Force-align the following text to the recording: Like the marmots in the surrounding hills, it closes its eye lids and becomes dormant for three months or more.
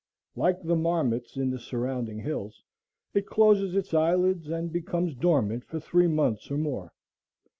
Like 0.35 0.63
the 0.63 0.75
marmots 0.75 1.37
in 1.37 1.51
the 1.51 1.59
surrounding 1.59 2.17
hills, 2.21 2.63
it 3.13 3.27
closes 3.27 3.75
its 3.75 3.93
eye 3.93 4.15
lids 4.15 4.49
and 4.49 4.73
becomes 4.73 5.13
dormant 5.13 5.63
for 5.63 5.79
three 5.79 6.07
months 6.07 6.49
or 6.49 6.57
more. 6.57 6.91